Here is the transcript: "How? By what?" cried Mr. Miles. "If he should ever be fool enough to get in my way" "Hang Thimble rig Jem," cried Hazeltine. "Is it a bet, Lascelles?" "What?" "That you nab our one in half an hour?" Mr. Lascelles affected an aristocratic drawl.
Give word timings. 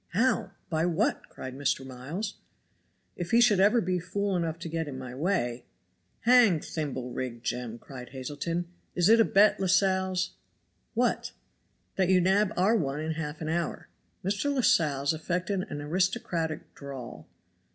"How? 0.13 0.49
By 0.67 0.87
what?" 0.87 1.29
cried 1.29 1.53
Mr. 1.55 1.85
Miles. 1.85 2.33
"If 3.15 3.29
he 3.29 3.39
should 3.39 3.59
ever 3.59 3.81
be 3.81 3.99
fool 3.99 4.35
enough 4.35 4.57
to 4.61 4.67
get 4.67 4.87
in 4.87 4.97
my 4.97 5.13
way" 5.13 5.63
"Hang 6.21 6.59
Thimble 6.59 7.11
rig 7.11 7.43
Jem," 7.43 7.77
cried 7.77 8.09
Hazeltine. 8.09 8.65
"Is 8.95 9.09
it 9.09 9.19
a 9.19 9.23
bet, 9.23 9.59
Lascelles?" 9.59 10.31
"What?" 10.95 11.33
"That 11.97 12.09
you 12.09 12.19
nab 12.19 12.51
our 12.57 12.75
one 12.75 12.99
in 12.99 13.11
half 13.11 13.41
an 13.41 13.49
hour?" 13.49 13.89
Mr. 14.25 14.51
Lascelles 14.51 15.13
affected 15.13 15.67
an 15.69 15.81
aristocratic 15.83 16.73
drawl. 16.73 17.27